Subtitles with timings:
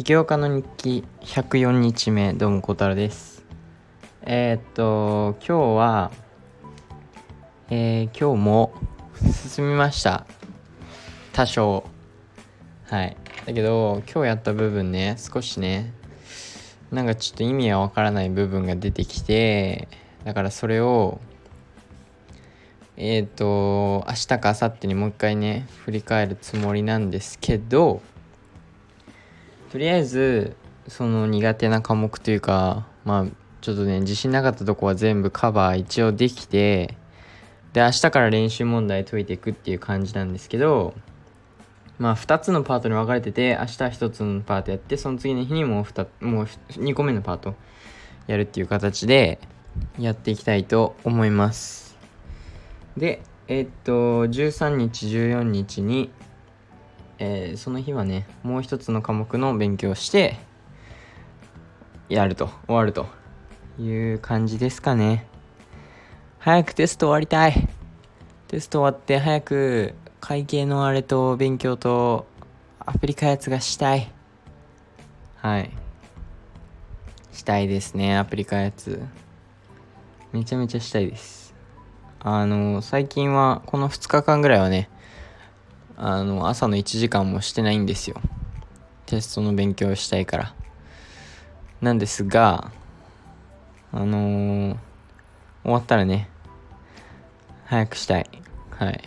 [0.00, 3.44] 起業家の日記104日目どうも小太郎です。
[4.22, 6.10] えー、っと今日は
[7.68, 8.72] えー、今日も
[9.52, 10.24] 進みました。
[11.34, 11.84] 多少。
[12.86, 13.14] はい。
[13.44, 15.92] だけど今日やった部分ね少しね
[16.90, 19.86] なんかちょっと意味はわからない部分が出てきて
[20.24, 21.20] だからそれを
[22.96, 28.00] えっ、ー、と明日か明後日にもう一回ね振り返るつもりなんですけど
[29.70, 30.56] とりあえず
[30.88, 33.26] その苦手な科目というかまあ
[33.60, 36.96] ちょっとね自信なかったとこは全部カバー一応できて
[37.72, 40.94] で明日から練習問題解いていくっていう感じなんですけど
[41.98, 47.54] まあ2つのパートに分かれてて明日1つのパートやってその次の日にもう 2, もう2個目のパート
[48.26, 49.38] やるっていう形で
[49.98, 51.96] やっていきたいと思います。
[52.96, 56.10] で、えー、っと、13日、14日に、
[57.22, 60.38] えー、その日はね、もう一つの科目の勉強して、
[62.08, 63.06] やると、終わると
[63.78, 65.26] いう感じですかね。
[66.38, 67.68] 早くテスト終わりたい。
[68.48, 72.26] テスト終わって早く会計のあれと勉強と
[72.80, 74.10] アプリ開発がしたい。
[75.36, 75.70] はい。
[77.32, 79.02] したいですね、アプリ開発。
[80.32, 81.54] めちゃめちゃしたいです。
[82.18, 84.88] あの、最近は、この2日間ぐらいはね、
[86.02, 88.16] あの、朝の1時間もしてないんですよ。
[89.04, 90.54] テストの勉強をしたいから。
[91.82, 92.72] なんですが、
[93.92, 94.76] あのー、
[95.62, 96.30] 終わったらね、
[97.66, 98.26] 早くしたい。
[98.70, 99.02] はい。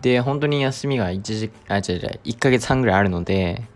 [0.00, 3.68] で、本当に休みが1時、あ、違う違う、1ヶ月半ぐらいあるので、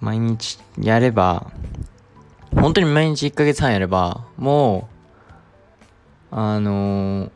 [0.00, 1.52] 毎日やれば、
[2.54, 4.88] 本当に毎日1ヶ月半やれば、も
[6.32, 7.30] う、あのー、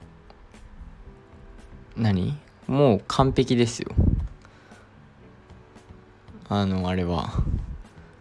[1.99, 2.42] 何？
[2.67, 3.93] もう完璧ですよ。
[6.49, 7.31] あのあれは。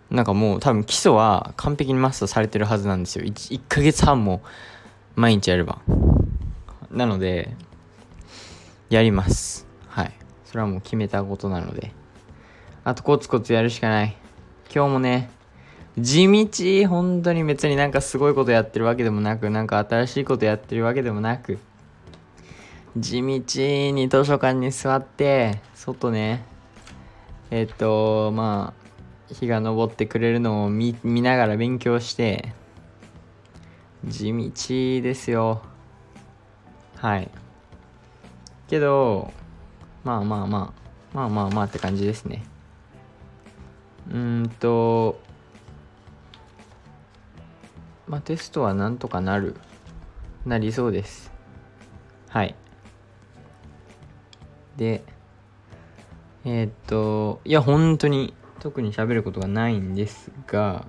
[0.10, 3.26] なんかもう多分基礎は完璧にマスターされてるはずなんですよ。
[3.26, 4.42] 1, 1ヶ月半も
[5.16, 5.80] 毎日やれば。
[6.90, 7.56] なので
[8.90, 9.68] やります。
[9.88, 10.12] はい。
[10.46, 11.94] それはもう決めたことなので。
[12.84, 14.18] あとコツコツやるしかない。
[14.74, 15.30] 今日もね
[16.00, 21.60] 地道本当に別になんかすごいことやってるわけでもなくなんか新しいことやってるわけでもなく
[22.98, 23.62] 地道
[23.94, 26.44] に図書館に座って外ね。
[27.50, 32.54] えっとまあ日が昇ってくれるのを見ながら勉強して
[34.06, 34.52] 地道
[35.04, 35.62] ですよ。
[36.98, 37.30] はい。
[38.68, 39.32] けど
[40.04, 40.74] まあまあま
[41.14, 42.44] あまあまあまあって感じですね。
[44.12, 45.20] うんと
[48.08, 49.56] まあテストはなんとかなる
[50.46, 51.32] なりそうです。
[52.28, 52.56] はい。
[54.82, 55.04] で、
[56.44, 60.88] えー、っと、いや、本当に特に喋ることがないんですが、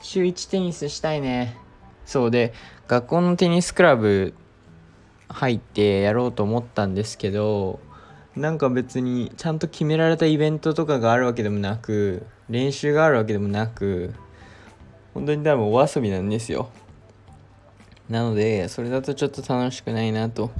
[0.00, 1.58] 週1テニスしたいね。
[2.06, 2.54] そうで、
[2.88, 4.32] 学校のテニスクラブ
[5.28, 7.78] 入ってやろうと思ったんですけど、
[8.34, 14.14] なんか別にちゃんと決められたイベントとかがあるわけでもなく、練習があるわけでもなく、
[15.12, 16.70] 本当に多分お遊びなんですよ。
[18.08, 20.50] なので、それだとちょっと楽しくないなと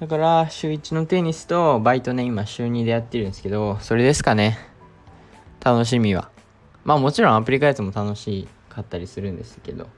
[0.00, 4.58] だから週1のテニスとバイトね今週2でやってるんですけどそれですかね。
[5.62, 6.30] 楽しみは。
[6.84, 9.88] まあもちろんアプリ開発も楽しかったりするんですけど。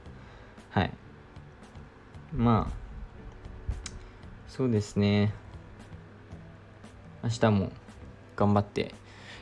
[0.71, 0.91] はい。
[2.35, 2.73] まあ
[4.49, 5.31] そうですね。
[7.23, 7.71] 明日も
[8.35, 8.93] 頑張って。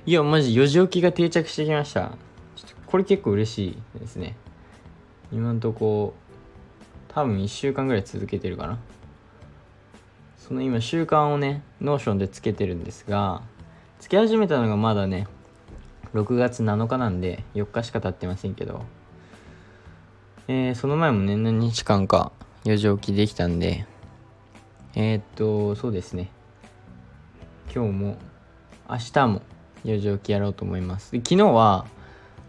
[0.05, 2.11] いやマジ4時起きが定着してきました。
[2.55, 4.35] ちょっとこれ結構嬉しいですね。
[5.31, 6.13] 今んとこ
[7.07, 8.77] 多分1週間ぐらい続けてるかな。
[10.51, 13.41] その今習慣をね Notion でつけてるんですが
[14.01, 15.29] つけ始めたのがまだね
[16.13, 18.83] 6月7日なんで4日しか経ってませんけど
[20.49, 22.33] えー、その前もね何日間か
[22.65, 23.85] 4時起きできたんで
[24.93, 26.29] えー、っとそうですね。
[27.73, 28.17] 今日も
[28.89, 29.41] 明日も
[29.85, 31.11] 4時起きやろうと思います。
[31.15, 31.85] 昨日は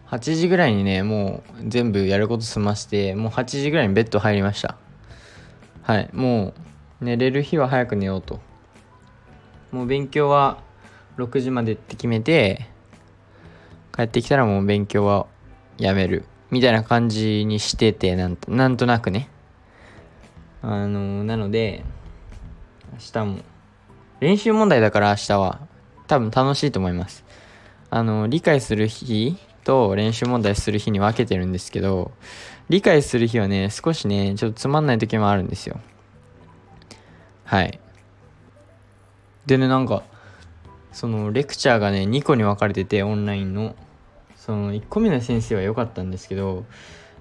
[0.08, 4.76] 8時ぐらいにねもう全部やること済ましてもう8時ぐらいにベッド入りました。
[5.82, 6.54] はいもう
[7.02, 8.40] 寝れる日は早く寝ようと。
[9.72, 10.62] もう勉強は
[11.18, 12.68] 6時までって決めて
[13.94, 15.26] 帰ってきたらもう勉強は
[15.78, 16.24] やめる。
[16.50, 19.28] みたいな感じにしててなんとなんとなくね。
[20.62, 21.84] あのなので
[22.92, 23.38] 明日も。
[24.20, 25.60] 練習問題だから明日は。
[26.06, 27.24] 多分楽しいと思います。
[27.90, 32.10] あの理解する日と練習問題する日に分けてるんですけど
[32.68, 35.80] 理解する日はね少しねちょっとつまんない時もあるんですよ。
[37.52, 37.78] はい。
[39.44, 40.04] でねなんか
[40.90, 43.76] そのレクチャーがね2個に分かれててオンラインの。
[44.36, 46.64] その1個目の先生は良かったんですけど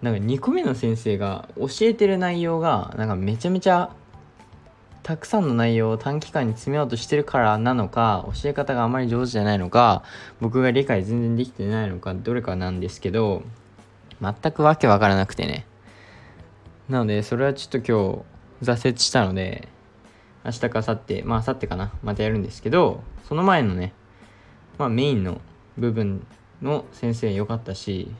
[0.01, 3.93] なんか2個目の先生が教えてる内容がなんかめちゃめちゃ
[5.03, 10.03] たくさんの内容を短期間に詰めようとしてるからなのか教え方があまり上手じゃないのか
[10.39, 13.43] 僕が理解全然できてないのかどれかなんですけど
[14.21, 15.67] 全くわけわからなくてね。
[16.89, 18.23] なのでそれはちょっと今
[18.61, 19.67] 日挫折したので
[20.43, 23.93] 明日か明後日まあ明後日かなまたやるんですけどその前のね
[24.77, 25.41] まあメインの
[25.77, 26.25] 部分
[26.61, 28.11] の先生良かったし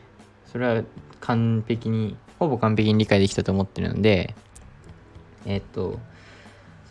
[0.45, 0.83] それは
[1.19, 4.35] 完璧にほぼ完璧に理解できたと思ってるので
[5.45, 5.99] えっと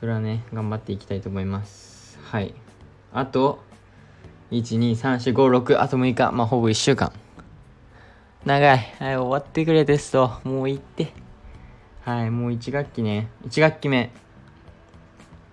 [0.00, 2.18] それはね頑張っていきたいと思います。
[2.22, 2.54] はい。
[3.12, 3.62] あと
[4.50, 7.12] 12345 6あと6日まあほぼ1週間。
[8.46, 8.78] 長い。
[8.98, 11.12] はい終わってくれテストもう行って。
[12.00, 13.28] はいもう1学期ね。
[13.46, 14.10] 1学期目。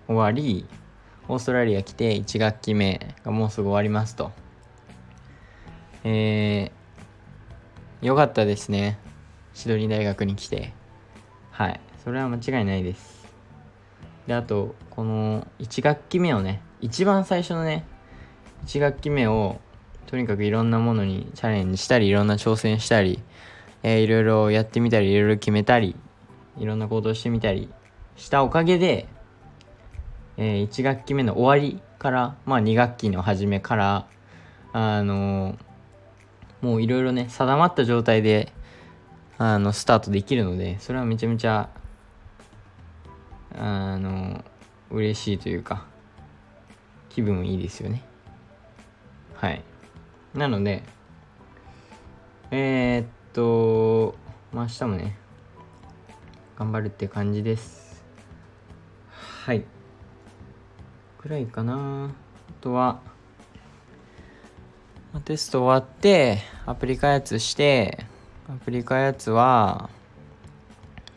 [0.08, 0.66] 終わり
[1.28, 4.32] オーストラリア来て1学期目がもうすぐ終わりますと。
[6.02, 8.98] えー、よかったですね。
[9.52, 10.72] シドニー大学に来て。
[11.50, 11.80] はい。
[12.02, 13.28] それは間違いないです。
[14.26, 17.84] であとこの1学期目をね一番最初のね
[18.66, 19.60] 1学期目を
[20.06, 23.22] とにかくいろんなものにチャレンジしたりいろんな挑戦したり、
[23.82, 25.94] えー、いろいろやってみたりいろいろ決めたり
[26.58, 27.70] いろんな行動してみたり
[28.16, 29.06] したおかげで、
[30.38, 34.06] えー、1学期目の終わりからまあ2学期の初めから
[34.72, 35.58] あの
[36.62, 38.52] もういろいろね定まった状態で
[39.36, 41.68] あのスタートできるのでそれはめちゃめちゃ
[43.56, 44.44] あの
[44.90, 45.86] 嬉しいというか
[47.08, 48.04] 気分いいですよね。
[49.34, 49.62] はい。
[50.34, 50.84] なので
[52.52, 54.14] えー、っと
[54.52, 55.18] まあ明日もね
[56.56, 58.04] 頑張るって感じです。
[59.44, 59.64] はい。
[61.18, 62.10] くらいかな。
[62.48, 63.00] あとは
[65.24, 68.04] テスト終わってアプリ開発して
[68.48, 69.90] アプリ開発は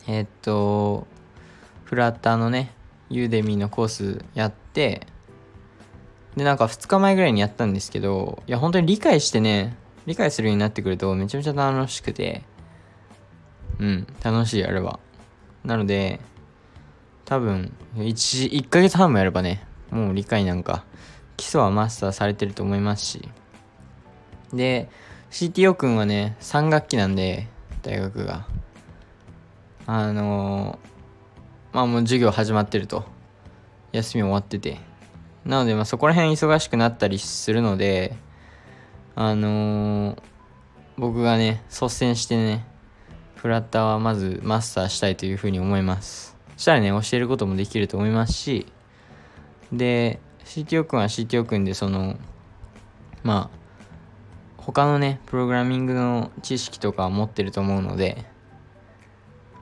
[0.08, 1.06] えっと
[1.84, 2.72] フラッターのね
[3.10, 5.06] ユーデミーのコースやって
[6.36, 9.76] でなんか2日前ぐらいにやったんですけどいや本当に理解してね
[10.06, 12.42] 理解するようになってくるとめちゃめちゃ楽しくて
[13.78, 14.98] うん楽しいあれは。
[15.64, 16.18] なので
[17.24, 20.84] 多分 1, 1ヶ月半もやればねもう理解なんか
[21.36, 23.28] 基礎はマスターされてると思いますし。
[24.52, 24.88] で
[25.30, 27.46] CTO 君はね3学期なんで
[27.82, 28.46] 大学が。
[29.86, 33.04] あのー、まあもう授業始まってると。
[33.92, 34.78] 休み終わってて。
[35.44, 38.14] なのでまあそこら辺忙しくなったりするので
[39.14, 40.22] あのー、
[40.96, 42.64] 僕がね率先してね
[43.34, 46.36] フラッターはまずマスターしたいというふうに思います。
[46.56, 48.66] したらね教えることもできると思いますし
[49.72, 52.16] で CTO 君は CTO 君でその
[53.22, 53.62] まあ
[54.58, 58.24] 他のねプログラミングの知識とか持ってると思うので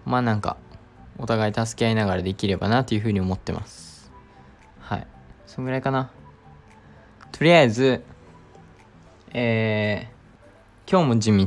[0.05, 0.57] まあなんか
[1.19, 4.11] お互い助け合いながらできればなというふうに思ってます。
[4.81, 5.07] はい。
[5.47, 6.11] そんぐらいかな。
[7.31, 8.03] とりあえず
[9.33, 11.39] えー、今日も地道。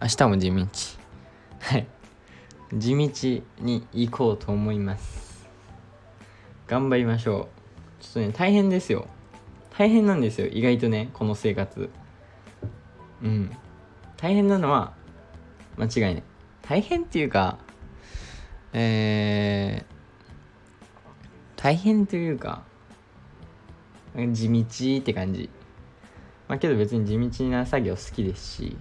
[0.00, 0.66] 明日も地道。
[1.60, 1.86] はい。
[2.72, 5.48] 地道に行こうと思います。
[6.68, 7.55] 頑張りましょう。
[8.06, 9.08] ちょっとね大変ですよ。
[9.76, 11.90] 大変なんですよ意外とねこの生活。
[13.22, 13.50] うん。
[14.16, 14.94] 大変なのは
[15.76, 16.22] 間違いない。
[16.62, 17.58] 大変っていうか
[18.72, 22.62] えー、大変というか
[24.14, 25.50] 地道って感じ。
[26.48, 28.76] まあけど別に地道な作業好きですし。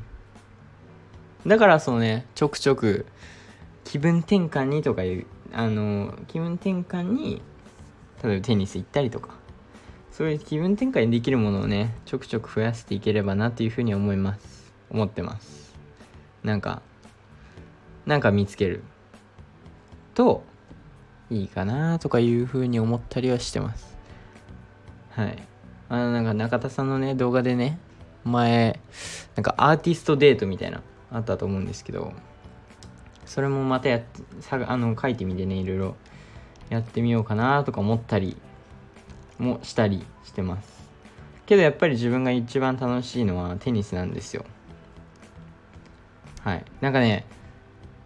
[1.48, 3.08] だからそのねちょくちょく
[3.84, 7.42] 気分転換にとかいうあの気分転換に
[8.24, 9.46] 例えばテニス行ったりとか。
[10.16, 14.74] そういう気分転換にできるものをねちょくちょく増やしていければなというふうに思います。
[14.90, 15.76] 思ってます。
[16.42, 16.82] なんか
[18.06, 18.82] なんか見つける。
[20.14, 20.44] と
[21.30, 23.98] いいかなとかいうふうに思ったりはしてます。
[25.10, 25.38] はい。
[25.90, 27.78] あのなんか中田さんのね動画でね
[28.24, 28.80] 前
[29.36, 30.82] なんかアーティストデートみたいな
[31.12, 32.14] あったと思うんですけど
[33.26, 34.02] それもまたや
[34.50, 35.96] あの書いてみてねいろいろ。
[36.70, 38.38] やってみようかなとか思ったり
[39.38, 40.86] もしたりしてます。
[41.46, 44.46] けどやっぱり自分が一番楽しいのはテニスなんですよ。
[46.42, 46.66] はい。
[46.82, 47.26] なんかね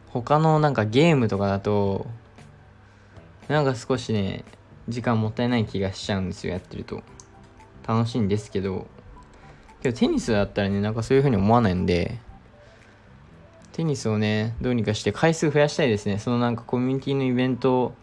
[0.07, 2.07] 他のなんかゲームとかだと
[3.47, 4.43] なんか少しね
[4.87, 7.03] 時間もったいない気がしちゃうんですよやってると。
[7.87, 8.87] 楽しいんですけど
[9.81, 12.19] けどテニスだったらねなんかそういう風に思わないんで
[13.71, 16.19] テニスをねどうにかして回数増やしたいですね。
[16.19, 17.95] そのなんかコミュニティのイベント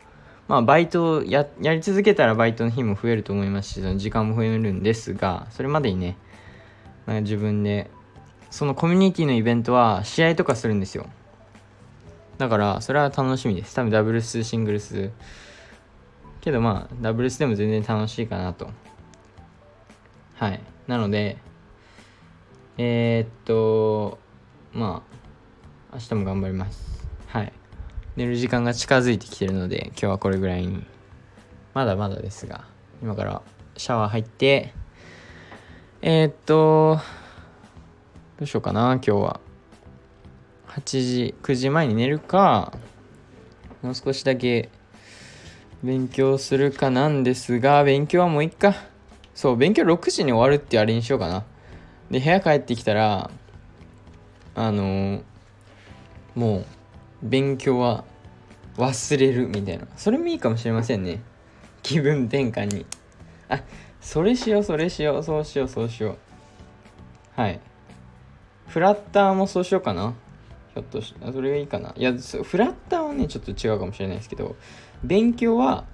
[0.49, 6.17] まあバイトややり続けたらバイトの日も増えると思いますしその時間も増えるんですがそれまでにね
[7.07, 7.91] なんか自分で
[8.51, 11.07] そのコミュニティのイベントは試合とかするんですよ。
[12.39, 13.75] だからそれは楽しみです。
[13.75, 15.11] 多分ダブルスシングルス。
[16.41, 18.71] けどまあダブルスでも全然楽しいかなと。
[20.37, 20.61] はい。
[20.87, 21.39] なので
[22.79, 24.19] えー、っと
[24.73, 25.03] ま
[25.91, 26.96] あ明日も頑張ります。
[28.17, 30.85] 寝る時間が近づいてきてるので今日はこれぐらいに。
[31.75, 32.65] まだまだですが
[33.03, 33.43] 今から
[33.77, 34.73] シャワー入って
[36.01, 36.99] えー、っと
[38.39, 39.41] どうしようかな今日は。
[40.69, 42.73] 8時9時前に寝るか
[43.83, 44.71] もう少しだけ
[45.83, 48.75] 勉強するかなんですが勉強はもういっか。
[49.35, 51.45] そう勉強6時に終わるってあれにしようかな。
[52.11, 53.31] で部屋帰ってきたら
[54.55, 55.23] あのー、
[56.35, 56.67] もう
[57.23, 58.05] 勉強は
[58.77, 59.87] 忘れるみたいな。
[59.97, 61.23] それもいいかもしれませんね。
[61.83, 62.87] 気分転換に。
[63.49, 63.63] あ
[64.01, 66.17] それしようそれしようそうしようそうしよ
[67.37, 67.41] う。
[67.41, 67.61] はい。
[68.69, 70.15] フラッターもそうしようかな。
[70.75, 71.95] ひょっとしそれがいいかな。
[71.97, 74.57] いやフラッターはねちょっと違うかもしれないですけど。
[75.03, 75.85] 勉強は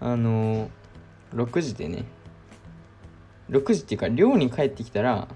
[0.00, 2.04] あのー、6時でね。
[3.50, 5.26] 6時っていうか寮に帰ってきたら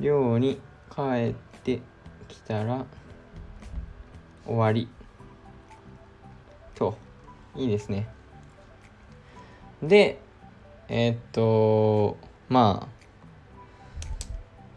[0.00, 0.60] 寮に
[0.94, 1.45] 帰って
[2.28, 2.84] きたら
[4.46, 4.88] 終わり。
[6.74, 6.96] と
[7.54, 8.08] いいですね。
[9.82, 10.18] で
[10.88, 12.16] えー、っと
[12.48, 12.96] まあ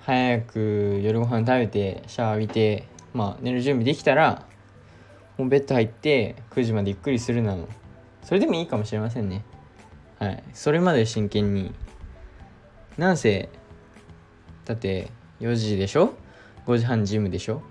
[0.02, 4.46] 早く夜ご飯食べてシャワー浴びてまあ寝る準備できたら
[5.38, 7.68] もうベッド入って9時までゆっくりするなの。
[8.24, 9.44] それでもいいかもしれませんね。
[10.20, 10.44] はい。
[10.54, 11.74] それまで真剣に。
[12.98, 13.50] なんせ
[14.66, 16.14] だって4時でしょ？
[16.66, 17.62] 5時半ジムでしょ？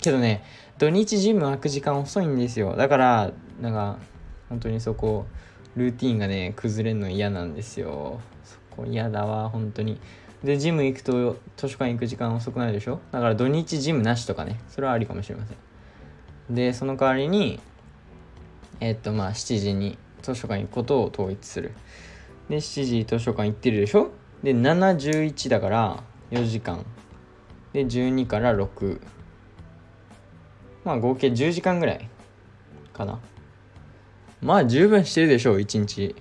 [0.00, 0.42] けどね
[0.78, 2.74] 土日ジム開く時間遅いんですよ。
[2.76, 3.98] だからなんか
[4.48, 5.26] 本当にそこ
[5.76, 8.20] ルーティンがね崩れるの嫌なんですよ。
[8.44, 10.00] そこ嫌だわ本当に。
[10.42, 13.00] でジム行くと図書館行く時間遅くなるでしょ？
[13.12, 15.56] だから土日ジムなしとかねそれはありかもしれません。
[16.54, 17.60] でその代わりに
[18.80, 21.72] えー、っとまあ7時に図書館行くことを統一する。
[22.48, 24.12] で7時図書館行ってるでしょ？
[24.42, 26.86] で711だから4時間。
[27.72, 29.00] で12から6
[30.84, 32.08] まあ合計10時間ぐらい
[32.92, 33.18] かな。
[34.40, 36.04] まあ十分してるでしょう1日。
[36.06, 36.14] い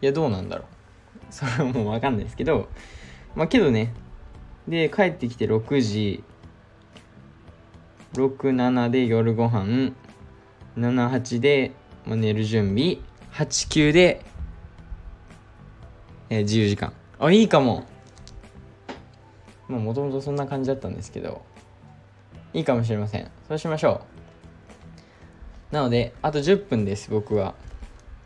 [0.00, 0.66] やどうなんだろう。
[1.30, 2.68] それはもう分かんないですけど。
[3.34, 3.92] まあけどね。
[4.66, 6.24] で帰ってきて6時。
[8.14, 9.92] 67で夜ご飯。
[10.76, 11.72] 78で、
[12.06, 12.98] まあ、寝る準備。
[13.32, 14.24] 89で、
[16.30, 16.92] えー、自由時間。
[17.18, 17.84] あいいかも。
[19.68, 21.42] まもともとそんな感じだったんですけど
[22.52, 23.30] いいかもしれません。
[23.48, 24.02] そうしましょ
[25.72, 25.74] う。
[25.74, 27.54] なのであと10分です僕は。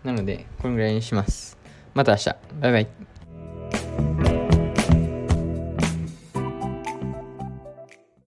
[0.05, 1.59] なのでこのぐらいにします。
[1.95, 2.37] また明日。
[2.61, 3.18] バイバイ。